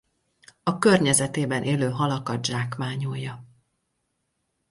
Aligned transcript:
A 0.63 0.77
környezetében 0.77 1.63
élő 1.63 1.89
halakat 1.89 2.45
zsákmányolja. 2.45 3.43